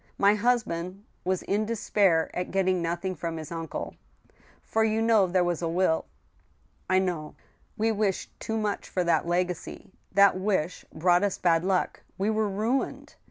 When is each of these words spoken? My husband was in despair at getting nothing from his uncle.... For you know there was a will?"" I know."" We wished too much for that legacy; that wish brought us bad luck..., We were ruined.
My 0.17 0.33
husband 0.33 1.03
was 1.23 1.43
in 1.43 1.67
despair 1.67 2.31
at 2.35 2.49
getting 2.49 2.81
nothing 2.81 3.13
from 3.13 3.37
his 3.37 3.51
uncle.... 3.51 3.93
For 4.63 4.83
you 4.83 4.99
know 4.99 5.27
there 5.27 5.43
was 5.43 5.61
a 5.61 5.67
will?"" 5.69 6.05
I 6.89 6.97
know."" 6.97 7.35
We 7.77 7.91
wished 7.91 8.31
too 8.39 8.57
much 8.57 8.89
for 8.89 9.03
that 9.03 9.27
legacy; 9.27 9.93
that 10.11 10.35
wish 10.35 10.85
brought 10.91 11.21
us 11.23 11.37
bad 11.37 11.63
luck..., 11.63 12.01
We 12.17 12.31
were 12.31 12.49
ruined. 12.49 13.13